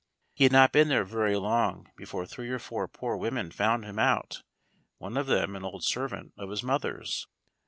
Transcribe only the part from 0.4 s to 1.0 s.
had not been